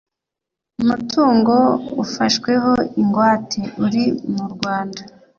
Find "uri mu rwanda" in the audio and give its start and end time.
3.85-5.01